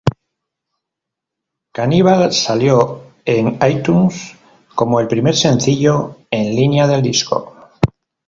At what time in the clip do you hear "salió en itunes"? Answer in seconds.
2.33-4.35